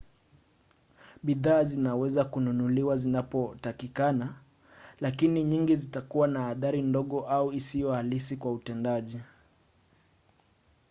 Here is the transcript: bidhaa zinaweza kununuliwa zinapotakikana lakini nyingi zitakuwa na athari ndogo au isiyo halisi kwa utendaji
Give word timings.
bidhaa 1.23 1.63
zinaweza 1.63 2.25
kununuliwa 2.25 2.95
zinapotakikana 2.97 4.33
lakini 4.99 5.43
nyingi 5.43 5.75
zitakuwa 5.75 6.27
na 6.27 6.47
athari 6.47 6.81
ndogo 6.81 7.27
au 7.27 7.53
isiyo 7.53 7.91
halisi 7.93 8.37
kwa 8.37 8.51
utendaji 8.53 9.19